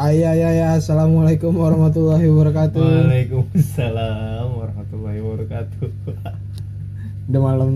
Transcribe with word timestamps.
Ayah 0.00 0.32
ya 0.32 0.48
ya 0.56 0.68
assalamualaikum 0.80 1.52
warahmatullahi 1.52 2.24
wabarakatuh. 2.24 2.80
Waalaikumsalam 2.80 4.48
warahmatullahi 4.48 5.20
wabarakatuh. 5.20 5.88
Udah 7.28 7.40
malam 7.44 7.72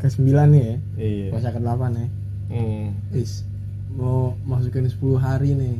ke 0.00 0.08
9 0.08 0.24
nih 0.48 0.62
ya. 0.64 0.76
iya. 0.96 1.26
Puasa 1.28 1.52
ke 1.52 1.60
8 1.60 1.68
ya. 1.92 2.08
Hmm. 2.48 2.86
Is 3.12 3.44
mau 3.92 4.32
masukin 4.48 4.88
10 4.88 4.96
hari 5.20 5.52
nih. 5.52 5.76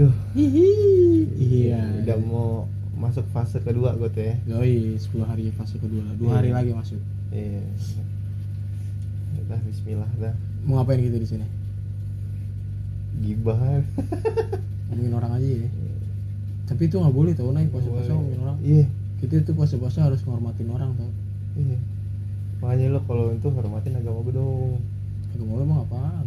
Duh, 0.00 0.14
Hihi. 0.32 0.70
Iya. 1.36 1.80
udah 2.02 2.16
mau 2.24 2.64
masuk 2.96 3.28
fase 3.36 3.60
kedua 3.60 3.92
gue 3.94 4.08
tuh 4.08 4.24
ya. 4.24 4.34
Yoi, 4.48 4.96
10 4.96 5.28
hari 5.28 5.52
fase 5.52 5.76
kedua. 5.76 6.08
Dua 6.16 6.40
hari 6.40 6.48
Iya. 6.50 6.56
lagi 6.56 6.72
masuk. 6.72 7.00
Iya. 7.36 7.60
Udah 9.44 9.60
bismillah 9.60 10.08
dah. 10.16 10.32
Mau 10.64 10.80
ngapain 10.80 11.04
gitu 11.04 11.20
di 11.20 11.28
sini? 11.28 11.46
Gibah. 13.24 13.56
Ngomongin 14.92 15.12
orang 15.16 15.32
aja 15.40 15.48
ya. 15.64 15.68
Tapi 16.64 16.82
itu 16.88 16.96
nggak 17.00 17.14
boleh 17.16 17.32
tau 17.32 17.50
naik 17.52 17.72
puasa-puasa 17.72 18.12
ngomongin 18.12 18.40
orang. 18.44 18.58
Iya. 18.60 18.84
Kita 19.20 19.34
itu 19.40 19.52
puasa-puasa 19.56 19.98
harus 20.04 20.20
ngormatin 20.28 20.68
orang 20.68 20.92
tau. 21.00 21.10
Iya. 21.56 21.78
Makanya 22.60 22.86
lo 22.96 23.00
kalau 23.08 23.32
itu 23.32 23.48
hormatin 23.48 23.96
agama 23.96 24.20
gue 24.24 24.34
dong. 24.36 24.80
Agama 25.32 25.50
lo 25.56 25.62
emang 25.64 25.80
apaan? 25.88 26.26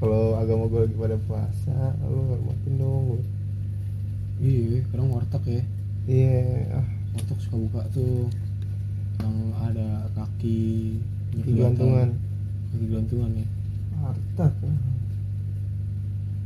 Kalau 0.00 0.32
agama 0.40 0.64
gue 0.64 0.80
lagi 0.88 0.96
pada 0.96 1.16
puasa, 1.28 1.76
lo 2.08 2.20
hormatin 2.32 2.74
dong. 2.80 3.20
Iya, 4.40 4.80
kadang 4.88 5.12
warteg 5.12 5.44
ya. 5.44 5.62
Iya. 6.08 6.80
Ah, 6.80 6.86
Warteg 7.12 7.38
suka 7.44 7.56
buka 7.60 7.82
tuh 7.92 8.32
yang 9.20 9.36
ada 9.60 10.08
kaki 10.16 10.96
Kaki 11.36 11.50
gelantungan. 11.52 12.08
kaki 12.72 12.84
gelantungan 12.88 13.30
ya 13.36 13.46
kan. 14.40 14.52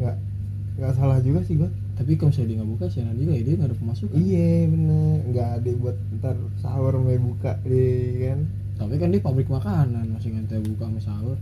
Nggak, 0.04 0.16
nggak 0.76 0.92
salah 0.94 1.18
juga 1.18 1.40
sih 1.42 1.56
gue. 1.56 1.70
tapi 1.94 2.18
kalau 2.18 2.28
misalnya 2.28 2.48
dia 2.50 2.56
nggak 2.58 2.70
buka 2.74 2.84
siaran 2.88 3.14
juga 3.14 3.32
ya 3.32 3.42
dia 3.42 3.54
nggak 3.54 3.70
ada 3.70 3.78
pemasukan 3.78 4.16
Iya 4.18 4.50
bener, 4.66 5.16
nggak 5.24 5.48
ada 5.54 5.70
buat 5.74 5.96
ntar 6.12 6.34
sahur 6.56 6.92
mau 6.96 7.14
buka 7.24 7.52
deh 7.62 8.02
kan. 8.20 8.38
tapi 8.74 8.94
kan 8.98 9.08
dia 9.08 9.20
pabrik 9.20 9.46
makanan 9.46 10.04
masih 10.10 10.28
ngantai 10.30 10.60
buka 10.60 10.84
sama 10.84 11.00
sahur 11.00 11.38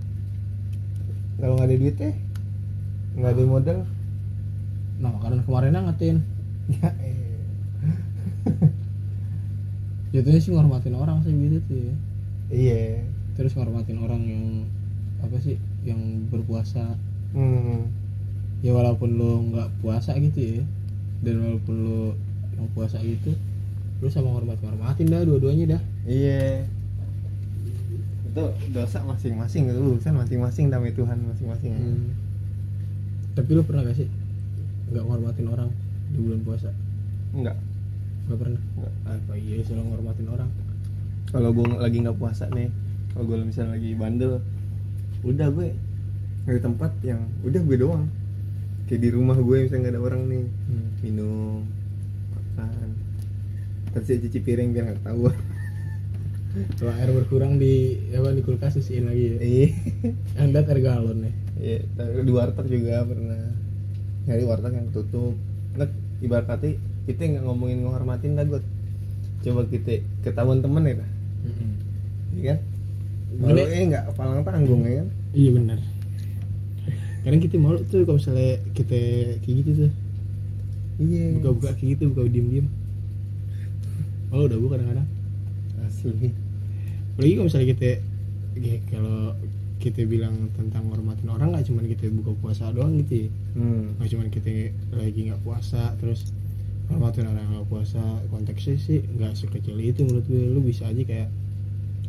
Kalau 1.35 1.57
nggak 1.57 1.67
ada 1.67 1.77
duit 1.77 1.97
teh, 1.97 2.15
nggak 3.17 3.33
ada 3.33 3.43
modal. 3.45 3.79
nah 4.97 5.11
makanan 5.11 5.41
kemarin 5.43 5.73
ngangetin 5.73 6.17
Ya, 6.71 6.89
eh. 6.95 7.17
jatuhnya 10.13 10.39
sih 10.39 10.53
ngormatin 10.53 10.95
orang 10.95 11.25
sih 11.25 11.33
gitu 11.33 11.59
tuh 11.65 11.79
ya 11.81 11.95
Iya. 12.53 12.81
terus 13.33 13.57
ngormatin 13.57 13.97
orang 13.97 14.23
yang 14.23 14.45
apa 15.19 15.41
sih 15.41 15.57
yang 15.83 15.99
berpuasa 16.29 17.01
Hmm. 17.33 17.89
Ya 18.63 18.71
walaupun 18.71 19.19
lo 19.19 19.43
nggak 19.53 19.69
puasa 19.83 20.15
gitu 20.17 20.63
ya 20.63 20.65
dan 21.27 21.43
walaupun 21.43 21.75
lo 21.83 22.01
yang 22.55 22.69
puasa 22.75 23.03
gitu 23.03 23.35
lu 24.03 24.07
sama 24.11 24.35
hormat 24.35 24.59
hormatin 24.63 25.07
dah 25.11 25.23
dua-duanya 25.23 25.79
dah 25.79 25.83
Iya. 26.07 26.67
Itu 28.33 28.45
dosa 28.75 28.99
masing-masing 29.07 29.71
itu 29.71 29.79
urusan 29.79 30.15
masing-masing 30.19 30.67
damai 30.73 30.91
Tuhan 30.97 31.21
masing-masing. 31.31 31.73
Hmm. 31.77 32.11
Tapi 33.39 33.51
lu 33.55 33.63
pernah 33.63 33.87
gak 33.87 34.03
sih 34.03 34.09
nggak 34.93 35.05
ngormatin 35.09 35.49
orang 35.49 35.71
di 36.13 36.19
bulan 36.21 36.41
puasa? 36.45 36.71
Enggak. 37.33 37.57
Gak 38.29 38.39
pernah. 38.41 38.61
Enggak. 38.77 38.95
Apa 39.09 39.33
iya 39.39 39.57
selalu 39.65 39.85
ngormatin 39.95 40.29
orang? 40.29 40.51
Kalau 41.33 41.49
gue 41.55 41.65
lagi 41.81 41.97
nggak 42.05 42.19
puasa 42.21 42.45
nih, 42.53 42.69
kalau 43.15 43.25
gue 43.25 43.37
misalnya 43.41 43.73
lagi 43.81 43.91
bandel, 43.97 44.45
udah 45.25 45.49
gue 45.49 45.73
dari 46.45 46.61
tempat 46.61 46.93
yang 47.01 47.25
udah 47.41 47.61
gue 47.63 47.77
doang. 47.81 48.05
Kayak 48.87 49.01
di 49.01 49.11
rumah 49.11 49.37
gue 49.37 49.57
misalnya 49.63 49.81
nggak 49.83 49.95
ada 49.95 50.03
orang 50.03 50.23
nih, 50.29 50.45
Hmm. 50.69 50.89
minum, 51.01 51.61
makan, 52.57 52.89
terus 53.91 54.07
ya 54.07 54.17
cuci 54.21 54.39
piring 54.39 54.69
biar 54.71 54.83
nggak 54.87 54.99
ketahuan. 55.01 55.37
Kalau 56.77 56.93
air 56.93 57.11
berkurang 57.11 57.57
di 57.57 57.75
apa 58.13 58.29
di 58.31 58.45
kulkas 58.45 58.77
isiin 58.77 59.09
lagi 59.09 59.25
ya. 59.25 59.37
Iya. 59.41 59.69
Yang 60.37 60.49
lihat 60.53 60.67
air 60.69 60.81
galon 60.85 61.19
nih. 61.25 61.35
Iya, 61.57 61.79
tapi 61.97 62.21
di 62.21 62.33
warteg 62.35 62.67
juga 62.69 62.95
pernah 63.03 63.41
nyari 64.23 64.45
warteg 64.45 64.73
yang 64.77 64.89
tutup. 64.93 65.33
Nah, 65.73 65.89
ibarat 66.21 66.45
kata 66.45 66.77
kita 67.09 67.21
nggak 67.25 67.45
ngomongin 67.49 67.83
ngehormatin 67.83 68.37
dah 68.37 68.45
gue. 68.45 68.61
Coba 69.43 69.65
kita 69.65 70.05
ketahuan 70.23 70.61
temen 70.61 70.85
ya, 70.85 70.95
dah. 71.01 71.11
iya 72.33 72.45
kan? 72.53 72.59
Kalau 73.33 73.65
eh 73.65 73.83
nggak 73.89 74.05
palang 74.13 74.45
tanggung 74.45 74.83
ya 74.85 75.01
kan? 75.01 75.09
Iya 75.33 75.51
benar. 75.57 75.79
Kadang 77.23 77.41
kita 77.41 77.55
malu 77.57 77.79
tuh 77.87 78.03
kalau 78.03 78.19
misalnya 78.19 78.59
kita 78.75 78.99
kayak 79.41 79.57
gitu 79.63 79.71
tuh 79.87 79.93
Iya. 81.03 81.41
buka-buka 81.41 81.71
kayak 81.75 81.89
gitu 81.97 82.03
buka 82.13 82.29
diem-diem. 82.29 82.67
Malu 84.31 84.43
udah 84.47 84.59
gua 84.59 84.71
kadang-kadang. 84.77 85.09
Asli. 85.83 86.29
Apalagi 87.15 87.33
kalau 87.35 87.47
misalnya 87.49 87.69
kita 87.75 87.89
ya, 88.57 88.77
kalau 88.89 89.19
kita 89.83 90.01
bilang 90.07 90.35
tentang 90.55 90.87
ngormatin 90.87 91.27
orang 91.27 91.51
nggak 91.51 91.67
cuma 91.67 91.83
kita 91.83 92.07
buka 92.15 92.33
puasa 92.39 92.71
doang 92.71 92.95
gitu 93.03 93.27
ya. 93.27 93.29
Hmm. 93.59 93.99
nggak 93.99 94.09
cuma 94.15 94.23
kita 94.31 94.51
lagi 94.95 95.21
nggak 95.27 95.43
puasa 95.43 95.99
terus 95.99 96.31
hormatin 96.87 97.27
orang 97.27 97.43
yang 97.43 97.53
nggak 97.59 97.69
puasa 97.73 98.03
konteksnya 98.31 98.79
sih 98.79 99.03
nggak 99.03 99.35
sekecil 99.35 99.75
itu 99.83 100.07
menurut 100.07 100.23
gue 100.31 100.39
lu 100.55 100.63
bisa 100.63 100.87
aja 100.87 101.03
kayak 101.03 101.29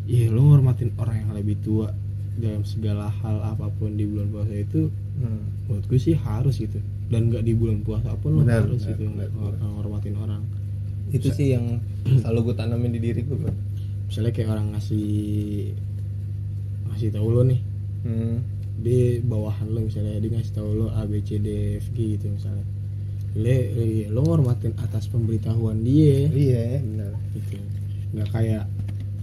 iya 0.06 0.30
lu 0.30 0.54
ngormatin 0.54 0.94
orang 1.02 1.26
yang 1.26 1.32
lebih 1.34 1.58
tua 1.66 1.90
dalam 2.38 2.62
segala 2.62 3.10
hal 3.10 3.42
apa 3.42 3.74
pun 3.74 3.98
di 3.98 4.06
bulan 4.06 4.30
puasa 4.30 4.54
itu 4.54 4.94
Hmm. 5.14 5.46
menurut 5.66 5.86
gue 5.86 6.00
sih 6.00 6.16
harus 6.16 6.58
gitu 6.58 6.82
dan 7.08 7.30
nggak 7.30 7.42
di 7.42 7.54
bulan 7.54 7.80
puasa 7.82 8.12
pun 8.18 8.42
Benar, 8.42 8.66
harus 8.66 8.82
benar, 8.82 8.90
gitu 8.92 9.04
benar, 9.08 9.30
ngormatin 9.62 10.16
orang 10.18 10.42
Itu 11.10 11.30
sih 11.30 11.54
yang 11.54 11.78
selalu 12.22 12.50
gue 12.50 12.56
tanamin 12.56 12.92
di 12.92 13.00
diri 13.00 13.22
gue. 13.22 13.38
Bro. 13.38 13.54
misalnya 14.06 14.32
kayak 14.32 14.50
orang 14.52 14.68
ngasih 14.72 15.06
ngasih 16.88 17.10
tahu 17.12 17.28
lo 17.30 17.42
nih 17.44 17.62
Hmm. 18.04 18.44
di 18.78 19.22
bawahan 19.22 19.70
lo 19.70 19.80
misalnya 19.80 20.20
dia 20.20 20.28
ngasih 20.30 20.52
tahu 20.52 20.70
lo 20.76 20.92
A 20.92 21.06
B 21.06 21.22
C 21.22 21.40
D 21.40 21.48
F 21.78 21.88
G 21.94 22.20
gitu 22.20 22.28
misalnya 22.30 22.68
le, 23.34 23.56
le- 23.72 24.08
lo 24.08 24.22
ngormatin 24.22 24.76
atas 24.76 25.08
pemberitahuan 25.08 25.80
dia 25.82 26.28
Iya, 26.28 26.84
benar. 26.84 27.16
gitu 27.32 27.56
nggak 28.12 28.28
kayak 28.30 28.68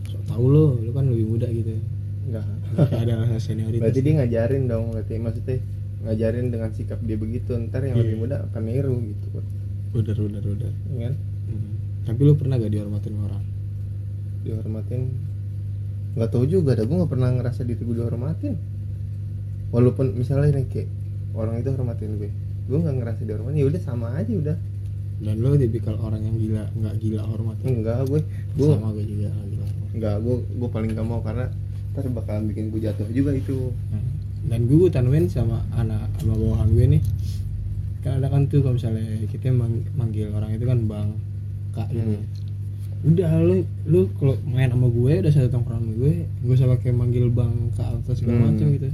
so 0.06 0.16
tahu 0.24 0.44
lo 0.46 0.64
lo 0.76 0.90
kan 0.90 1.06
lebih 1.06 1.26
muda 1.28 1.46
gitu 1.46 1.76
Enggak. 2.24 2.46
nggak 2.72 3.00
ada 3.00 3.12
rasa 3.20 3.36
senioritas 3.38 3.82
Berarti 3.84 4.00
dia 4.00 4.12
ngajarin 4.16 4.62
dong, 4.64 4.84
berarti 4.90 5.14
maksudnya 5.18 5.58
ngajarin 6.00 6.48
dengan 6.48 6.70
sikap 6.72 6.98
dia 7.04 7.16
begitu 7.16 7.52
ntar 7.68 7.84
yang 7.84 8.00
Iya. 8.00 8.02
lebih 8.04 8.16
muda 8.18 8.36
akan 8.48 8.62
niru 8.64 8.94
gitu. 9.04 9.26
Bro. 9.30 9.42
udah 9.90 10.14
udah 10.16 10.40
udah. 10.40 10.72
Iya 10.94 11.10
kan? 11.10 11.14
Hmm. 11.50 11.72
tapi 12.06 12.20
lo 12.24 12.32
pernah 12.38 12.56
gak 12.56 12.72
dihormatin 12.72 13.14
orang? 13.20 13.44
Dihormatin? 14.46 15.02
Nggak 16.16 16.30
tahu 16.30 16.44
juga 16.46 16.74
dah 16.74 16.84
gue 16.86 16.96
nggak 16.96 17.10
pernah 17.10 17.28
ngerasa 17.34 17.60
diri 17.62 17.82
gue 17.82 17.96
dihormatin. 17.96 18.54
Walaupun 19.70 20.16
misalnya 20.18 20.58
nih 20.58 20.66
kayak 20.66 20.88
orang 21.36 21.62
itu 21.62 21.70
hormatin 21.70 22.18
gue 22.18 22.30
gue 22.70 22.78
nggak 22.78 22.96
ngerasa 23.02 23.20
dihormatin. 23.26 23.58
Ya 23.60 23.66
udah 23.68 23.80
sama 23.82 24.06
aja 24.16 24.32
udah. 24.32 24.56
Dan 25.20 25.36
lo 25.44 25.52
tipikal 25.52 26.00
orang 26.00 26.24
yang 26.24 26.36
gila 26.40 26.64
nggak 26.72 26.94
gila 26.98 27.22
hormatin? 27.28 27.68
Enggak 27.82 28.08
gue. 28.08 28.20
Gue 28.56 28.66
sama 28.72 28.88
gue 28.96 29.04
juga 29.04 29.28
nggak 29.28 29.48
gila 29.52 29.66
enggak 29.90 30.16
gue 30.22 30.36
gue 30.54 30.68
paling 30.70 30.90
gak 30.94 31.02
mau 31.02 31.18
karena 31.18 31.50
ntar 31.90 32.06
bakalan 32.14 32.46
bikin 32.46 32.70
gue 32.70 32.80
jatuh 32.80 33.10
juga 33.10 33.34
itu. 33.34 33.74
Nah, 33.90 33.98
dan 34.42 34.64
gue 34.64 34.76
gue 34.78 34.88
tanuin 34.88 35.26
sama 35.26 35.60
anak 35.72 36.08
sama 36.16 36.32
bawahan 36.34 36.68
gue 36.70 36.86
nih. 36.90 37.02
Kan 38.00 38.12
ada 38.16 38.28
kan 38.28 38.46
tuh 38.46 38.60
kalau 38.60 38.74
misalnya 38.74 39.04
kita 39.26 39.50
mang- 39.50 39.84
manggil 39.92 40.30
orang 40.30 40.50
itu 40.50 40.64
kan 40.64 40.78
bang 40.82 41.08
kak 41.70 41.88
gitu. 41.90 42.16
Hmm. 42.16 42.24
udah 43.02 43.32
lu 43.40 43.56
lu 43.86 44.12
kalau 44.14 44.36
main 44.44 44.68
sama 44.68 44.84
gue 44.86 45.12
udah 45.18 45.30
satu 45.30 45.48
tongkrongan 45.50 45.80
sama 45.82 45.92
gue 45.94 46.12
gue 46.38 46.54
sama 46.54 46.74
kayak 46.76 46.92
manggil 46.94 47.28
bang 47.28 47.52
kak 47.72 47.88
atau 47.90 48.12
segala 48.12 48.36
Hmm. 48.38 48.46
macam 48.50 48.66
gitu. 48.70 48.88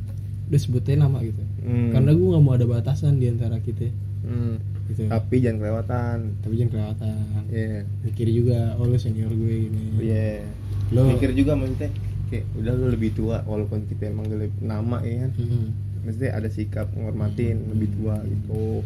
Udah 0.47 0.61
sebutin 0.61 0.99
nama 0.99 1.19
gitu. 1.21 1.43
Hmm. 1.63 1.91
karena 1.91 2.11
gue 2.13 2.27
nggak 2.28 2.41
mau 2.41 2.53
ada 2.53 2.67
batasan 2.67 3.17
di 3.17 3.27
antara 3.27 3.59
kita. 3.59 3.91
Hmm. 4.22 4.59
gitu. 4.87 5.07
Tapi 5.07 5.34
jangan 5.39 5.59
kelewatan. 5.60 6.16
Tapi 6.39 6.54
jangan 6.57 6.71
kelewatan. 6.72 7.16
Iya. 7.48 7.78
Mikir 8.03 8.27
juga 8.28 8.59
oh 8.75 8.84
lu 8.84 8.95
senior 8.97 9.27
gue 9.28 9.54
gini. 9.65 9.83
Iya. 10.01 10.43
Lo 10.91 11.03
mikir 11.04 11.31
juga 11.33 11.54
maksudnya 11.54 11.91
kayak 12.27 12.45
udah 12.55 12.73
lu 12.73 12.87
lebih 12.91 13.11
tua 13.13 13.43
walaupun 13.43 13.87
kita 13.87 14.11
emang 14.11 14.27
lebih 14.27 14.51
nama 14.59 14.99
ya 15.01 15.25
kan 15.25 15.33
Mm-mm. 15.37 15.67
maksudnya 16.03 16.31
ada 16.33 16.49
sikap 16.49 16.87
menghormatin 16.93 17.57
Hmm. 17.57 17.69
lebih 17.73 17.89
tua 17.93 18.15
gitu 18.21 18.83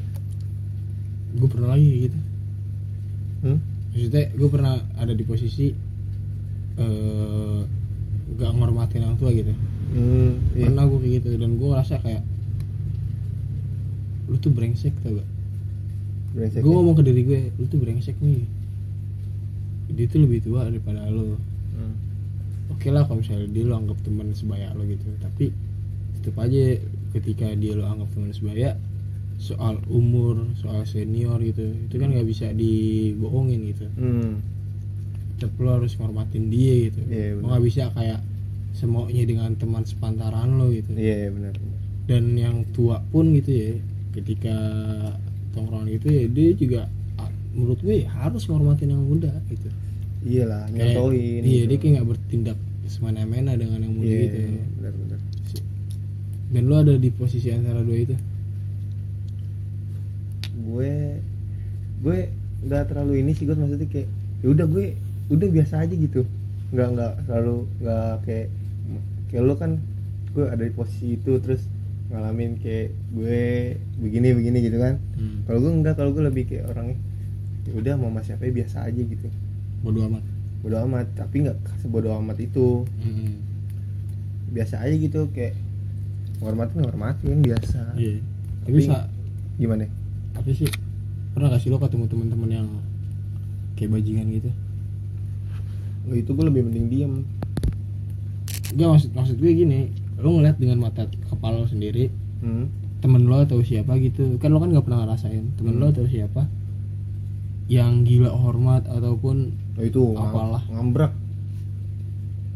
gue 1.31 1.49
pernah 1.49 1.69
lagi 1.71 1.87
kayak 1.87 2.03
gitu 2.03 2.19
hmm? 3.41 3.59
maksudnya 3.91 4.25
gue 4.31 4.49
pernah 4.49 4.75
ada 4.95 5.13
di 5.13 5.25
posisi 5.25 5.67
eh 6.77 7.61
gak 8.33 8.51
ngormatin 8.53 9.03
orang 9.03 9.17
tua 9.17 9.31
gitu 9.31 9.53
Hmm, 9.91 10.39
iya. 10.55 10.71
pernah 10.71 10.87
gue 10.87 10.99
kayak 10.99 11.15
gitu 11.19 11.29
dan 11.35 11.51
gue 11.53 11.67
ngerasa 11.67 11.99
kayak 11.99 12.23
lu 14.27 14.37
tuh 14.37 14.49
brengsek 14.49 14.95
tau 14.97 15.13
gak 15.13 15.29
Brengsek 16.31 16.61
gue 16.61 16.69
ya? 16.69 16.77
ngomong 16.77 16.95
ke 16.95 17.03
diri 17.03 17.23
gue 17.23 17.41
lu 17.53 17.67
tuh 17.67 17.79
brengsek 17.79 18.15
nih 18.17 18.47
dia 19.91 20.07
tuh 20.07 20.23
lebih 20.23 20.41
tua 20.41 20.63
daripada 20.63 21.03
lo 21.07 21.35
Hmm. 21.71 21.95
Oke 22.71 22.89
lah 22.91 23.03
kalau 23.07 23.21
misalnya 23.21 23.49
dia 23.51 23.65
lo 23.67 23.75
anggap 23.77 23.99
teman 24.07 24.33
sebaya 24.33 24.71
lo 24.75 24.83
gitu 24.87 25.07
tapi 25.21 25.51
tetap 26.21 26.37
aja 26.41 26.63
ketika 27.19 27.47
dia 27.59 27.73
lo 27.75 27.85
anggap 27.87 28.09
teman 28.15 28.31
sebaya 28.33 28.79
soal 29.41 29.81
umur 29.89 30.53
soal 30.61 30.85
senior 30.85 31.41
gitu 31.41 31.65
itu 31.89 31.95
kan 31.97 32.13
nggak 32.13 32.29
bisa 32.29 32.53
dibohongin 32.53 33.73
gitu 33.73 33.87
hmm. 33.97 34.37
tetap 35.41 35.57
lo 35.57 35.81
harus 35.81 35.97
ngormatin 35.97 36.53
dia 36.53 36.93
gitu 36.93 37.01
Iya, 37.09 37.25
lo 37.35 37.37
benar. 37.41 37.49
nggak 37.49 37.63
bisa 37.65 37.83
kayak 37.97 38.21
semaunya 38.77 39.23
dengan 39.27 39.51
teman 39.57 39.83
sepantaran 39.89 40.61
lo 40.61 40.69
gitu 40.71 40.93
iya 40.95 41.27
iya, 41.27 41.31
benar 41.33 41.57
benar. 41.57 41.79
dan 42.07 42.25
yang 42.37 42.57
tua 42.77 43.01
pun 43.11 43.33
gitu 43.35 43.51
ya 43.51 43.71
ketika 44.13 44.57
tongkrongan 45.57 45.89
itu 45.89 46.07
ya 46.07 46.25
dia 46.29 46.51
juga 46.55 46.81
menurut 47.51 47.81
gue 47.83 48.07
harus 48.07 48.47
ngormatin 48.47 48.95
yang 48.95 49.03
muda 49.03 49.33
gitu 49.51 49.67
iyalah 50.27 50.69
nyontohin 50.69 51.43
iya 51.43 51.65
gitu. 51.65 51.69
dia 51.73 51.79
kayak 51.81 51.93
nggak 51.97 52.09
bertindak 52.13 52.59
semena-mena 52.91 53.53
dengan 53.57 53.79
yang 53.81 53.95
muda 53.95 54.09
iya 54.11 54.21
gitu 54.27 54.39
benar 54.77 54.95
benar. 54.99 55.19
Dan 56.51 56.63
lo 56.67 56.83
ada 56.83 56.99
di 56.99 57.11
posisi 57.15 57.47
antara 57.55 57.79
dua 57.79 57.95
itu? 57.95 58.17
Gue 60.67 61.23
gue 62.03 62.19
nggak 62.67 62.91
terlalu 62.91 63.23
ini 63.23 63.39
sih 63.39 63.47
gue 63.47 63.55
maksudnya 63.55 63.87
kayak 63.87 64.11
ya 64.43 64.47
udah 64.51 64.67
gue 64.67 64.99
udah 65.31 65.49
biasa 65.49 65.87
aja 65.87 65.95
gitu. 65.95 66.27
Nggak 66.75 66.89
nggak 66.99 67.13
selalu 67.31 67.57
nggak 67.79 68.15
kayak 68.27 68.49
kayak 69.31 69.43
lo 69.47 69.55
kan 69.55 69.79
gue 70.35 70.45
ada 70.51 70.63
di 70.67 70.75
posisi 70.75 71.15
itu 71.15 71.39
terus 71.39 71.63
ngalamin 72.11 72.59
kayak 72.59 72.91
gue 73.15 73.79
begini 74.03 74.35
begini 74.35 74.59
gitu 74.67 74.83
kan. 74.83 74.99
Hmm. 75.15 75.47
kalau 75.47 75.63
gue 75.63 75.71
enggak 75.71 75.95
kalau 75.95 76.11
gue 76.11 76.27
lebih 76.27 76.51
kayak 76.51 76.67
orangnya 76.67 76.99
ya 77.71 77.73
udah 77.79 77.95
mau 77.95 78.11
mas 78.11 78.27
siapa 78.27 78.51
biasa 78.51 78.91
aja 78.91 78.99
gitu 78.99 79.31
bodo 79.81 80.01
amat. 80.05 80.25
Bodo 80.61 80.77
amat 80.85 81.07
tapi 81.15 81.43
nggak 81.43 81.59
sebodo 81.79 82.13
amat 82.15 82.37
itu. 82.39 82.85
Hmm. 83.01 83.49
biasa 84.51 84.83
aja 84.83 84.91
gitu 84.93 85.31
kayak 85.31 85.55
ngormatin 86.39 86.83
ngormatin 86.83 87.39
biasa. 87.39 87.95
Iya. 87.95 88.19
Tapi 88.67 88.77
Tapi- 88.77 88.89
sa- 88.91 89.07
gimana? 89.55 89.87
Apa 90.35 90.51
sih 90.51 90.67
pernah 91.31 91.49
gak 91.49 91.63
sih 91.63 91.71
lo 91.71 91.79
ketemu 91.79 92.05
teman-teman 92.07 92.51
yang 92.51 92.69
kayak 93.75 93.95
bajingan 93.95 94.27
gitu? 94.33 94.51
Oh, 96.03 96.17
itu 96.17 96.27
gue 96.27 96.43
lebih 96.43 96.67
mending 96.67 96.87
diem. 96.89 97.15
Enggak 98.71 98.89
maksud 98.91 99.11
maksud 99.13 99.37
gue 99.37 99.53
gini 99.53 99.87
lo 100.19 100.35
ngeliat 100.35 100.59
dengan 100.59 100.83
mata 100.83 101.07
kepala 101.07 101.63
lo 101.63 101.67
sendiri 101.67 102.11
hmm. 102.43 102.67
temen 102.99 103.25
lo 103.25 103.39
atau 103.39 103.63
siapa 103.63 103.95
gitu. 103.99 104.35
Kan 104.37 104.51
lo 104.51 104.59
kan 104.59 104.71
nggak 104.71 104.83
pernah 104.83 105.07
ngerasain 105.07 105.55
temen 105.55 105.75
Hmm. 105.75 105.81
lo 105.81 105.87
atau 105.89 106.05
siapa 106.05 106.51
yang 107.67 108.03
gila 108.03 108.35
hormat 108.35 108.83
ataupun 108.85 109.55
Oh 109.81 109.85
itu 109.85 110.03
Apalah. 110.13 110.63
ngambrak. 110.69 111.13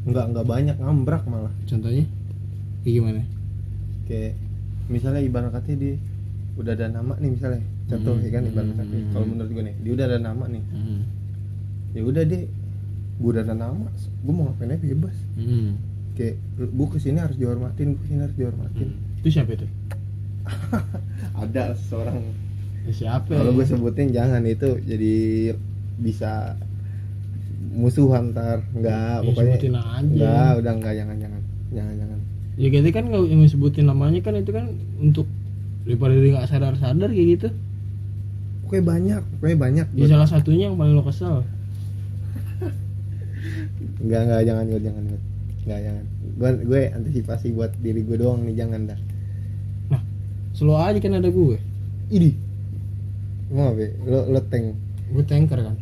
Nggak 0.05 0.25
nggak 0.37 0.47
banyak 0.47 0.77
ngambrak 0.77 1.23
malah. 1.25 1.53
Contohnya? 1.65 2.05
Kayak 2.85 2.95
gimana? 3.01 3.23
Kayak 4.05 4.33
misalnya 4.93 5.21
ibarat 5.25 5.51
katanya 5.57 5.77
dia 5.81 5.95
udah 6.55 6.73
ada 6.77 6.87
nama 6.93 7.13
nih 7.17 7.31
misalnya. 7.33 7.63
Contoh 7.85 8.13
Hmm, 8.17 8.25
ya 8.25 8.31
kan 8.31 8.43
ibarat 8.45 8.73
katanya 8.77 9.01
hmm. 9.01 9.13
kalau 9.17 9.27
menurut 9.27 9.51
gue 9.51 9.65
nih 9.65 9.77
dia 9.81 9.93
udah 9.97 10.07
ada 10.07 10.19
nama 10.21 10.45
nih. 10.47 10.63
Hmm. 10.71 11.01
ya 11.95 12.03
udah 12.03 12.23
deh 12.27 12.43
gue 13.15 13.29
udah 13.31 13.43
ada 13.47 13.55
nama 13.55 13.87
gue 13.95 14.33
mau 14.35 14.45
ngapain 14.51 14.75
aja 14.75 14.85
bebas. 14.85 15.17
Hmm. 15.41 15.79
kayak 16.15 16.37
gue 16.59 16.87
ke 16.95 16.99
sini 17.01 17.19
harus 17.19 17.35
dihormatin 17.35 17.97
gue 17.97 18.01
ke 18.05 18.09
sini 18.13 18.21
harus 18.23 18.37
dihormatin. 18.37 18.89
Hmm. 18.93 19.19
itu 19.25 19.29
siapa 19.33 19.51
itu? 19.57 19.67
Ada 21.43 21.73
seorang. 21.89 22.21
Ya, 22.85 22.93
siapa 22.93 23.33
kalau 23.33 23.57
gue 23.57 23.65
sebutin 23.65 24.13
jangan 24.13 24.45
itu 24.45 24.77
jadi 24.85 25.15
bisa 25.97 26.61
musuhan 27.73 28.37
ntar 28.37 28.61
nggak 28.77 28.93
Ya, 28.93 29.25
pokoknya 29.25 29.57
sebutin 29.57 29.75
aja. 29.75 30.03
nggak 30.05 30.51
udah 30.61 30.73
nggak 30.77 30.93
jangan 30.95 31.17
jangan 31.17 31.41
jangan 31.73 31.95
jangan. 31.97 32.19
Ya 32.55 32.67
gitu 32.71 32.89
kan 32.93 33.05
nggak 33.11 33.23
yang 33.27 33.41
sebutin 33.49 33.85
namanya 33.89 34.21
kan 34.21 34.35
itu 34.37 34.51
kan 34.53 34.67
untuk 35.01 35.27
daripada 35.85 36.15
dia 36.17 36.31
nggak 36.37 36.49
sadar 36.49 36.75
sadar 36.77 37.11
kayak 37.11 37.29
gitu. 37.39 37.49
Pokoknya 38.65 38.85
banyak 38.85 39.23
pokoknya 39.41 39.59
banyak. 39.59 39.87
Ya 39.97 40.07
salah 40.11 40.29
satunya 40.29 40.69
yang 40.71 40.77
paling 40.77 40.95
lo 40.95 41.03
kesel. 41.03 41.43
Nggak 44.05 44.21
nggak 44.29 44.41
jangan 44.45 44.65
gue 44.69 44.81
jangan 44.81 45.03
gue 45.09 45.21
nggak 45.65 45.81
jangan. 45.81 46.05
Gue 46.37 46.51
gue 46.67 46.83
antisipasi 46.93 47.47
buat 47.53 47.73
diri 47.81 48.05
gue 48.05 48.17
doang 48.21 48.45
nih 48.45 48.55
jangan 48.55 48.81
dah. 48.89 48.99
Nah 49.91 50.03
slow 50.53 50.77
aja 50.77 50.99
kan 51.01 51.17
ada 51.17 51.29
gue 51.29 51.57
ini. 52.13 52.31
Mau 53.51 53.73
be 53.73 53.93
lo 54.05 54.29
lo 54.29 54.41
tank. 54.47 54.77
Gue 55.11 55.25
tanker 55.25 55.59
kan. 55.61 55.77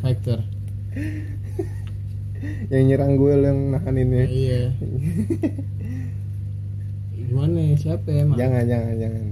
Fighter 0.00 0.40
yang 2.72 2.84
nyerang 2.86 3.14
gue 3.14 3.32
lo 3.32 3.46
yang 3.46 3.60
nahaninnya 3.70 4.24
iya. 4.26 4.60
Gimana 7.20 7.58
ya, 7.62 7.74
siapa 7.76 8.10
ya 8.10 8.26
emang? 8.26 8.36
Jangan 8.36 8.62
jangan 8.64 8.94
jangan. 8.96 9.22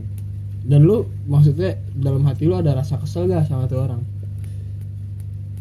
Dan 0.62 0.81
lu 0.84 0.96
maksudnya 1.25 1.70
dalam 1.93 2.22
hati 2.22 2.44
lu 2.44 2.55
ada 2.55 2.70
rasa 2.72 2.94
kesel 2.94 3.26
gak 3.26 3.43
sama 3.44 3.66
tuh 3.66 3.81
orang? 3.81 4.02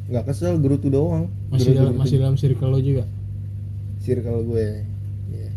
Nggak 0.05 0.25
kesel 0.27 0.55
gerutu 0.57 0.88
doang. 0.88 1.33
Masih 1.49 1.71
Gerutu- 1.71 1.77
dalam 1.79 1.91
gerutu. 1.91 2.01
masih 2.03 2.17
dalam 2.19 2.35
circle 2.35 2.69
lo 2.69 2.79
juga? 2.79 3.03
Circle 3.99 4.39
gue 4.44 4.67
Iya. 5.29 5.49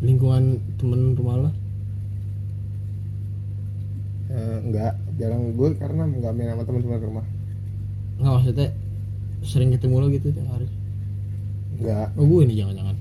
lingkungan 0.00 0.42
temen 0.74 1.14
rumah 1.14 1.36
lo 1.38 1.50
Eh, 4.26 4.58
enggak 4.60 4.92
jarang. 5.14 5.54
Gue 5.54 5.70
karena 5.74 6.02
nggak 6.04 6.32
main 6.34 6.50
sama 6.50 6.62
teman-teman 6.64 6.98
ke 6.98 7.06
rumah. 7.06 7.26
Nggak 8.18 8.32
maksudnya 8.34 8.68
sering 9.44 9.70
ketemu 9.76 9.96
lo 10.00 10.06
gitu 10.10 10.32
tiap 10.32 10.48
hari? 10.50 10.66
Enggak 11.78 12.06
oh 12.16 12.24
gue 12.24 12.42
nih 12.48 12.56
jangan-jangan. 12.64 12.96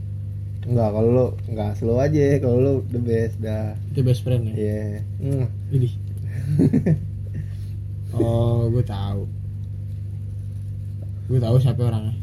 Enggak 0.63 0.89
kalau 0.95 1.09
lo 1.11 1.25
enggak 1.47 1.71
slow 1.79 1.97
aja 1.99 2.23
kalau 2.39 2.57
lo 2.59 2.73
the 2.91 2.99
best 2.99 3.35
dah. 3.39 3.75
Itu 3.91 3.99
best 4.03 4.21
friend 4.23 4.51
ya? 4.51 4.55
Iya. 4.55 4.83
Hmm. 5.23 5.45
Ini. 5.71 5.89
oh 8.19 8.67
gue 8.69 8.83
tahu. 8.83 9.23
Gue 11.31 11.39
tahu 11.39 11.55
siapa 11.59 11.81
orangnya. 11.87 12.15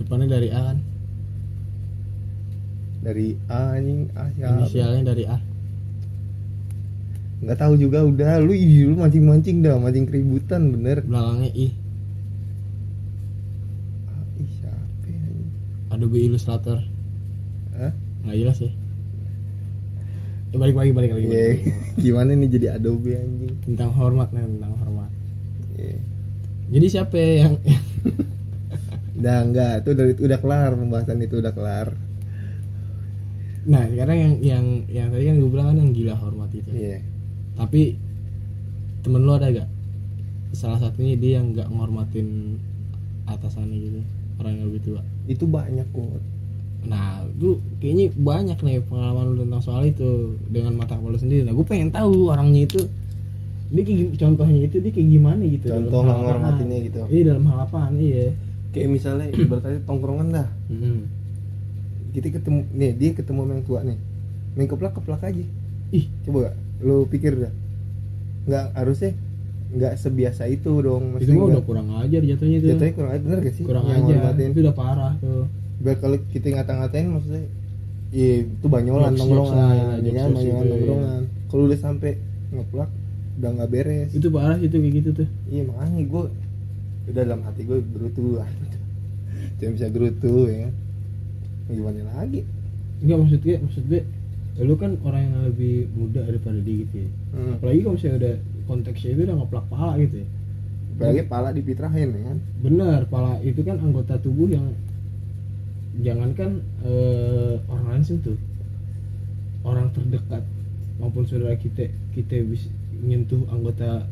Depannya 0.00 0.26
dari 0.32 0.48
A 0.48 0.60
kan? 0.72 0.78
Dari 3.00 3.36
A 3.48 3.76
anjing. 3.76 4.08
A 4.16 4.22
siapa? 4.32 4.52
Inisialnya 4.64 5.02
dari 5.12 5.24
A. 5.28 5.38
Nggak 7.40 7.58
tahu 7.60 7.74
juga 7.80 8.04
udah. 8.04 8.40
Lu 8.40 8.52
ih 8.52 8.88
lu 8.88 9.00
mancing 9.00 9.24
mancing 9.24 9.56
dah 9.64 9.76
mancing 9.80 10.04
keributan 10.04 10.72
bener. 10.72 11.00
Belakangnya 11.04 11.48
I 11.56 11.66
Ah, 14.08 14.24
ih 14.36 14.50
siapa 14.60 15.04
ya 15.08 15.20
anjing? 15.24 15.48
Adobe 16.00 16.16
Illustrator 16.16 16.80
Hah? 17.76 17.92
nggak 18.24 18.36
jelas 18.40 18.58
ya. 18.64 18.72
Eh, 20.50 20.56
balik 20.56 20.76
lagi 20.80 20.96
balik 20.96 21.12
lagi, 21.12 21.28
balik 21.28 21.44
lagi. 21.44 21.60
gimana 22.08 22.32
nih 22.32 22.48
jadi 22.48 22.66
Adobe 22.80 23.20
anjing? 23.20 23.52
Tentang 23.68 23.92
hormat 23.92 24.32
nih 24.32 24.48
tentang 24.48 24.72
hormat. 24.80 25.10
Iya. 25.76 25.96
jadi 26.72 26.86
siapa 26.88 27.16
yang 27.16 27.54
udah 29.20 29.36
enggak 29.44 29.74
itu 29.84 29.90
dari 29.92 30.12
udah 30.16 30.38
kelar 30.40 30.70
pembahasan 30.72 31.20
itu 31.20 31.36
udah 31.36 31.52
kelar. 31.52 31.88
Nah 33.68 33.84
sekarang 33.92 34.16
yang 34.16 34.34
yang 34.40 34.64
yang 34.88 35.06
tadi 35.12 35.24
kan 35.28 35.36
gue 35.36 35.50
bilang 35.52 35.66
kan 35.68 35.76
yang 35.84 35.92
gila 35.92 36.14
hormat 36.16 36.50
itu. 36.56 36.72
Iya. 36.72 37.04
Tapi 37.60 38.00
temen 39.04 39.24
lo 39.28 39.36
ada 39.36 39.52
gak 39.52 39.68
salah 40.56 40.80
satunya 40.80 41.14
dia 41.20 41.40
yang 41.40 41.52
nggak 41.52 41.68
ngormatin 41.68 42.56
atasannya 43.28 43.76
gitu 43.78 44.00
orang 44.40 44.52
yang 44.56 44.66
lebih 44.72 44.82
tua 44.82 45.02
itu 45.30 45.46
banyak 45.46 45.86
kok 45.94 46.18
nah 46.80 47.20
lu 47.40 47.60
kayaknya 47.80 48.12
banyak 48.16 48.58
nih 48.60 48.80
pengalaman 48.84 49.32
lu 49.32 49.44
tentang 49.44 49.62
soal 49.64 49.82
itu 49.84 50.36
dengan 50.48 50.76
mata 50.76 50.96
kepala 50.96 51.16
sendiri. 51.16 51.44
Nah 51.44 51.56
gue 51.56 51.64
pengen 51.64 51.92
tahu 51.92 52.28
orangnya 52.32 52.68
itu 52.68 52.80
dia 53.70 53.82
kayak 53.86 54.18
contohnya 54.18 54.60
itu 54.66 54.76
dia 54.82 54.92
kayak 54.92 55.08
gimana 55.08 55.42
gitu 55.46 55.66
dalam 55.70 55.86
contoh 55.86 56.00
ngormatinnya 56.02 56.78
gitu. 56.90 56.98
iya 57.06 57.22
dalam 57.32 57.44
hal 57.48 57.58
apaan 57.64 57.94
iya. 57.96 58.32
Kayak 58.76 58.88
misalnya 58.92 59.26
ibaratnya 59.40 59.80
tongkrongan 59.88 60.28
dah. 60.32 60.48
Mm-mm. 60.68 60.98
kita 62.10 62.28
ketemu 62.34 62.60
nih 62.74 62.90
dia 62.98 63.10
ketemu 63.14 63.40
yang 63.54 63.62
tua 63.64 63.80
nih. 63.86 63.98
Main 64.58 64.66
keplak 64.66 64.92
keplak 64.98 65.22
aja. 65.22 65.44
Ih. 65.94 66.04
Coba 66.26 66.50
gak 66.50 66.56
lu 66.82 67.06
pikir 67.06 67.32
dah. 67.38 67.52
Nggak 68.50 68.66
harusnya 68.74 69.10
nggak 69.70 69.94
sebiasa 70.02 70.50
itu 70.50 70.82
dong 70.82 71.14
itu 71.22 71.30
mah 71.30 71.46
udah 71.54 71.62
kurang 71.62 71.88
ajar 72.02 72.20
jatuhnya 72.26 72.58
itu. 72.58 72.66
Jatuhnya 72.74 72.94
kurang 72.98 73.10
aja 73.14 73.22
bener 73.22 73.38
gak 73.38 73.54
sih? 73.54 73.64
Kurang 73.64 73.84
Yang 73.86 74.02
ajar. 74.02 74.50
itu 74.50 74.60
udah 74.66 74.76
parah 74.76 75.12
tuh. 75.22 75.44
Biar 75.80 75.96
kalau 76.02 76.16
kita 76.34 76.46
ngata-ngatain 76.58 77.06
maksudnya 77.06 77.44
iya 78.10 78.42
itu 78.42 78.66
banyolan 78.66 79.14
jokes, 79.14 79.54
ya 79.54 80.02
jokes, 80.02 80.16
kan 80.18 80.30
banyolan 80.34 80.42
itu, 80.42 80.50
iya. 80.50 80.74
tongkrongan 80.74 81.22
kalau 81.46 81.62
udah 81.70 81.78
sampai 81.78 82.12
ngeplak 82.50 82.90
udah 83.38 83.50
nggak 83.54 83.70
beres. 83.70 84.10
Itu 84.10 84.28
parah 84.34 84.58
itu 84.58 84.74
kayak 84.74 84.94
gitu 84.98 85.10
tuh. 85.22 85.28
Iya 85.46 85.62
makanya 85.70 85.98
gue 86.02 86.24
udah 87.10 87.22
dalam 87.22 87.40
hati 87.46 87.60
gue 87.62 87.78
gerutu 87.94 88.22
jangan 89.62 89.72
bisa 89.78 89.86
gerutu 89.94 90.34
ya 90.50 90.66
kan? 90.66 90.74
Gimana 91.70 92.10
lagi? 92.18 92.42
Enggak 93.06 93.18
maksud 93.22 93.40
gue 93.46 93.56
maksud 93.62 93.84
gue 93.86 94.02
ya 94.58 94.62
lu 94.66 94.74
kan 94.76 94.98
orang 95.06 95.30
yang 95.30 95.36
lebih 95.46 95.88
muda 95.94 96.20
daripada 96.26 96.58
dia 96.60 96.84
gitu 96.84 96.94
ya. 97.06 97.08
Hmm. 97.32 97.56
apalagi 97.56 97.78
kalau 97.80 97.94
misalnya 97.96 98.16
udah 98.20 98.34
konteksnya 98.70 99.18
itu 99.18 99.22
udah 99.26 99.36
ngeplak 99.42 99.66
pala 99.66 99.98
gitu 99.98 100.22
ya. 100.22 100.28
Apalagi 100.94 101.22
pala 101.26 101.48
dipitrahin 101.50 102.08
ya 102.14 102.22
kan? 102.30 102.38
Bener 102.62 103.00
pala 103.10 103.42
itu 103.42 103.60
kan 103.66 103.82
anggota 103.82 104.14
tubuh 104.22 104.46
yang 104.46 104.70
jangankan 105.98 106.62
eh, 106.86 107.58
orang 107.66 107.86
lain 107.90 108.04
sentuh 108.06 108.38
orang 109.66 109.90
terdekat 109.90 110.46
maupun 111.02 111.26
saudara 111.26 111.58
kita 111.58 111.90
kita 112.14 112.46
bisa 112.46 112.70
nyentuh 113.02 113.42
anggota 113.50 114.06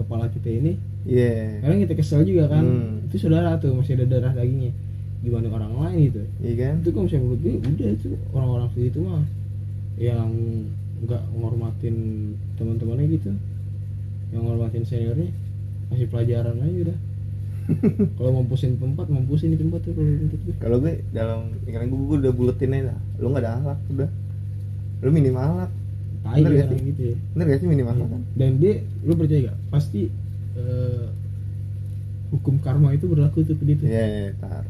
kepala 0.00 0.30
kita 0.32 0.48
ini. 0.48 0.80
Iya. 1.04 1.60
Kadang 1.60 1.80
kita 1.84 1.94
kesel 1.98 2.24
juga 2.24 2.48
kan. 2.48 2.64
Hmm. 2.64 3.06
itu 3.10 3.16
saudara 3.20 3.60
tuh 3.60 3.76
masih 3.76 3.98
ada 4.00 4.06
darah 4.08 4.32
dagingnya. 4.32 4.72
Gimana 5.20 5.50
orang 5.50 5.72
lain 5.74 5.98
gitu. 6.08 6.22
Iya 6.40 6.54
kan? 6.56 6.74
Itu 6.80 6.90
kan 6.94 7.00
misalnya 7.04 7.22
menurut 7.26 7.40
gue 7.42 7.54
udah 7.58 7.88
itu 7.92 8.08
orang-orang 8.32 8.68
segitu 8.72 8.98
mah 9.02 9.24
yang 9.98 10.30
nggak 11.02 11.22
ngormatin 11.34 11.96
teman-temannya 12.58 13.06
gitu 13.18 13.30
yang 14.28 14.42
ngormatin 14.44 14.84
seniornya 14.84 15.30
kasih 15.88 16.08
pelajaran 16.08 16.56
aja 16.60 16.78
udah. 16.90 16.98
Kalau 18.16 18.30
mampusin 18.32 18.80
tempat 18.80 19.06
mampusin 19.12 19.52
di 19.52 19.60
tempat 19.60 19.84
tuh 19.84 19.92
kalau 19.92 20.08
menurut 20.08 20.40
gue 20.40 20.54
kalau 20.56 20.76
gue 20.80 21.04
dalam 21.12 21.52
pikiran 21.68 21.84
gue 21.86 21.98
gue 22.00 22.18
udah 22.24 22.32
buletin 22.32 22.72
aja 22.72 22.84
lah. 22.92 22.98
Lu 23.20 23.26
nggak 23.28 23.44
ada 23.44 23.52
akhlak 23.60 23.78
udah. 23.92 24.10
Lu 25.04 25.08
minim 25.12 25.36
akhlak. 25.36 25.70
Tai 26.18 26.40
Bener 26.40 26.50
gak 26.56 26.68
sih? 26.72 26.80
gitu 26.88 27.02
ya. 27.12 27.16
Bener 27.36 27.44
gak 27.46 27.60
sih 27.60 27.68
minim 27.68 27.86
akhlak? 27.86 28.08
Kan 28.08 28.22
dan 28.34 28.50
dia 28.56 28.72
lu 29.04 29.12
percaya 29.14 29.40
gak 29.52 29.58
pasti 29.68 30.00
eh, 30.56 31.06
hukum 32.28 32.56
karma 32.58 32.92
itu 32.92 33.04
berlaku 33.04 33.44
tuh 33.44 33.56
ke 33.56 33.64
dia 33.64 33.76
tuh 33.76 33.86
iya 33.86 34.04
yeah, 34.04 34.28
tar. 34.40 34.64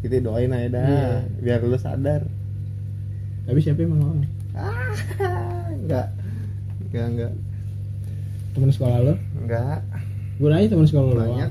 Kita 0.00 0.20
doain 0.20 0.48
aja 0.48 0.68
dah 0.72 0.84
Iya. 0.84 1.08
biar 1.40 1.60
lu 1.60 1.76
sadar. 1.76 2.24
Tapi 3.44 3.58
siapa 3.60 3.84
yang 3.84 3.96
mau? 3.96 4.16
Ah 4.56 4.96
enggak 5.76 6.08
enggak 6.88 7.06
enggak 7.12 7.32
teman 8.54 8.70
sekolah 8.70 8.98
lo? 9.02 9.14
Enggak. 9.36 9.78
Gue 10.34 10.48
nanya 10.48 10.68
teman 10.68 10.86
sekolah 10.86 11.06
lo 11.06 11.16
banyak. 11.16 11.50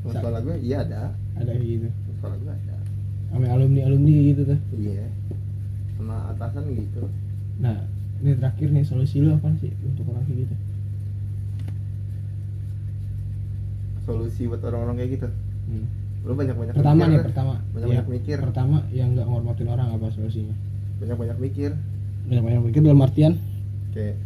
Temen 0.00 0.14
sekolah 0.14 0.38
gue 0.40 0.56
iya 0.60 0.76
ada. 0.80 1.02
Ada 1.34 1.50
kayak 1.52 1.66
gitu. 1.66 1.88
Temen 1.88 2.14
sekolah 2.16 2.36
gue 2.36 2.52
ada. 2.52 2.76
Sama 3.26 3.46
alumni 3.50 3.80
alumni 3.82 4.12
gitu 4.24 4.42
tuh. 4.44 4.58
Iya. 4.72 5.06
Sama 5.94 6.16
atasan 6.30 6.64
gitu. 6.70 7.02
Nah 7.58 7.76
ini 8.16 8.32
terakhir 8.32 8.68
nih 8.70 8.82
solusi 8.82 9.20
lu 9.20 9.30
apa 9.30 9.50
sih 9.58 9.68
untuk 9.82 10.08
orang 10.08 10.24
kayak 10.24 10.46
gitu? 10.46 10.54
Solusi 14.02 14.46
buat 14.46 14.62
orang-orang 14.62 14.96
kayak 14.96 15.10
gitu? 15.12 15.28
Hmm. 15.66 15.86
lu 16.22 16.34
banyak 16.34 16.58
banyak 16.58 16.74
pertama 16.74 17.02
nih 17.06 17.22
pertama. 17.22 17.54
Banyak-banyak 17.70 18.02
Ya, 18.02 18.10
mikir. 18.12 18.36
pertama 18.42 18.76
yang 18.90 19.14
nggak 19.14 19.26
ngormatin 19.26 19.68
orang 19.68 19.94
apa 19.94 20.10
solusinya? 20.10 20.54
Banyak 20.98 21.16
banyak 21.16 21.38
mikir. 21.38 21.70
Banyak 22.26 22.42
banyak 22.42 22.62
mikir 22.66 22.80
dalam 22.82 22.98
artian? 22.98 23.32
Kayak 23.94 24.18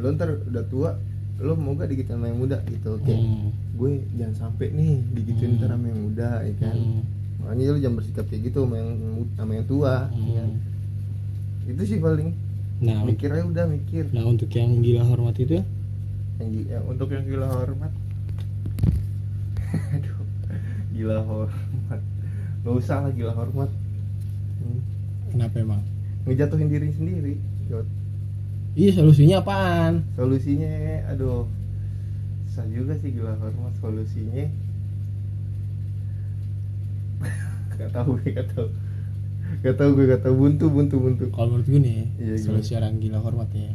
lu 0.00 0.08
ntar 0.10 0.28
udah 0.42 0.64
tua 0.66 0.90
lu 1.38 1.52
mau 1.54 1.72
gak 1.72 1.88
digituin 1.88 2.16
sama 2.16 2.26
yang 2.26 2.38
muda 2.38 2.58
gitu 2.66 3.00
kayak 3.00 3.16
Hmm. 3.18 3.48
gue 3.74 3.90
jangan 4.14 4.34
sampai 4.38 4.66
nih 4.70 4.92
digituin 5.14 5.50
Hmm. 5.50 5.58
ntar 5.58 5.70
sama 5.70 5.86
yang 5.86 6.00
muda 6.02 6.30
ya 6.40 6.54
kan 6.58 6.74
Hmm. 6.74 7.02
makanya 7.38 7.62
lu 7.66 7.78
jangan 7.78 7.96
bersikap 7.96 8.24
kayak 8.26 8.42
gitu 8.44 8.58
sama 8.60 8.74
yang 8.76 8.90
sama 9.34 9.52
yang 9.54 9.66
tua 9.66 9.94
ya 10.10 10.32
kan? 10.36 10.50
Hmm. 10.50 11.70
itu 11.70 11.82
sih 11.86 11.98
paling 11.98 12.30
nah 12.78 12.98
mikirnya 13.02 13.44
udah 13.46 13.64
mikir 13.66 14.04
nah 14.10 14.24
untuk 14.24 14.48
yang 14.50 14.80
gila 14.80 15.04
hormat 15.06 15.36
itu 15.36 15.52
ya 15.54 15.64
yang, 16.36 16.48
gi- 16.50 16.68
yang 16.70 16.84
untuk 16.86 17.08
yang 17.08 17.24
gila 17.24 17.46
hormat 17.46 17.92
aduh 19.94 20.18
gila 20.90 21.18
hormat 21.22 22.00
nggak 22.60 22.74
usah 22.74 22.98
lah 23.00 23.10
gila 23.10 23.32
hormat 23.32 23.70
hmm. 24.58 24.80
kenapa 25.30 25.56
emang 25.58 25.82
ngejatuhin 26.22 26.68
diri 26.68 26.88
sendiri 26.90 27.34
Jod. 27.66 27.86
Iya 28.78 28.90
solusinya 28.94 29.42
apaan? 29.42 30.04
Solusinya 30.14 30.70
aduh 31.10 31.46
susah 32.50 32.66
juga 32.66 32.92
sih 32.98 33.14
gila 33.14 33.38
hormat 33.38 33.74
solusinya. 33.78 34.44
Gak 37.80 37.90
tahu 37.96 38.18
gue 38.20 38.30
gak 38.36 38.48
tahu. 38.52 38.68
Gak 39.64 39.76
tahu 39.80 39.88
gue 39.96 40.04
gak 40.10 40.22
tahu. 40.26 40.34
Buntu 40.36 40.66
buntu 40.68 40.96
buntu. 41.00 41.24
Kalau 41.32 41.48
menurut 41.56 41.66
gue 41.70 41.80
nih 41.80 42.04
Iya, 42.20 42.34
solusi 42.36 42.76
orang 42.76 43.00
gila 43.00 43.22
hormat 43.24 43.48
ya. 43.56 43.72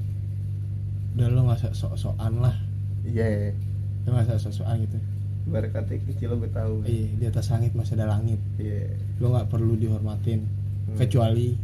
Udah 1.16 1.28
lo 1.32 1.48
nggak 1.48 1.74
sok-sokan 1.74 2.44
lah. 2.44 2.56
Iya 3.08 3.56
lo 4.06 4.10
nggak 4.14 4.38
sok-sokan 4.38 4.86
gitu. 4.86 4.98
Baru 5.50 5.68
kata 5.72 5.98
kecil 6.06 6.36
lo 6.36 6.44
gue 6.44 6.52
tahu. 6.52 6.86
Iya 6.86 7.08
di 7.18 7.26
atas 7.26 7.50
langit 7.50 7.74
masih 7.74 7.98
ada 7.98 8.14
langit. 8.14 8.38
Iya. 8.62 8.94
Lo 9.18 9.34
nggak 9.34 9.50
perlu 9.50 9.74
dihormatin. 9.80 10.46
Hmm. 10.86 11.02
kecuali 11.02 11.58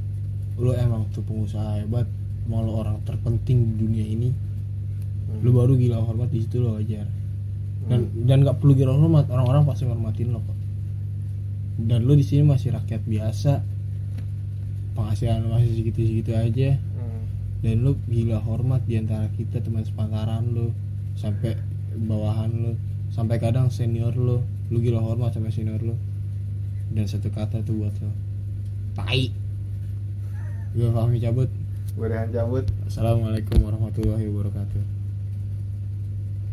lo 0.58 0.74
emang 0.74 1.06
tuh 1.14 1.22
pengusaha 1.22 1.78
hebat 1.86 2.10
mau 2.50 2.66
lo 2.66 2.82
orang 2.82 2.98
terpenting 3.06 3.58
di 3.64 3.74
dunia 3.78 4.06
ini. 4.06 4.30
Hmm. 4.32 5.48
lo 5.48 5.50
baru 5.56 5.80
gila 5.80 6.04
hormat 6.04 6.28
di 6.34 6.44
situ 6.44 6.60
lo 6.60 6.76
wajar. 6.76 7.08
Dan 7.88 8.10
Hmm. 8.10 8.26
dan 8.28 8.38
nggak 8.46 8.58
perlu 8.62 8.74
gila 8.78 8.94
hormat 8.98 9.26
orang-orang 9.30 9.64
pasti 9.66 9.84
hormatin 9.86 10.34
lo 10.34 10.40
kok. 10.42 10.58
Dan 11.82 12.06
lo 12.06 12.14
di 12.14 12.26
sini 12.26 12.44
masih 12.46 12.74
rakyat 12.76 13.02
biasa. 13.06 13.54
Penghasilan 14.98 15.46
lo 15.46 15.56
masih 15.56 15.72
segitu-segitu 15.78 16.32
aja. 16.36 16.70
Hmm. 16.78 17.24
dan 17.62 17.86
lu 17.86 17.94
gila 18.10 18.42
hormat 18.42 18.82
di 18.90 18.98
antara 18.98 19.30
kita 19.38 19.62
teman 19.62 19.86
sepantaran 19.86 20.50
lu 20.50 20.74
sampai 21.14 21.54
bawahan 21.94 22.50
lu 22.50 22.74
sampai 23.14 23.38
kadang 23.38 23.70
senior 23.70 24.18
lu. 24.18 24.42
Lu 24.74 24.78
gila 24.82 24.98
hormat 25.04 25.36
sama 25.36 25.54
senior 25.54 25.80
lu. 25.80 25.94
Dan 26.92 27.06
satu 27.08 27.32
kata 27.32 27.64
tuh 27.64 27.76
buat 27.86 27.96
lo. 28.04 28.12
Tai. 28.98 29.24
Gue 30.72 30.88
Fahmi 30.92 31.20
cabut 31.20 31.48
gue 31.92 32.06
udah 32.08 32.28
cabut. 32.32 32.66
Assalamualaikum 32.88 33.58
warahmatullahi 33.68 34.26
wabarakatuh 34.32 35.01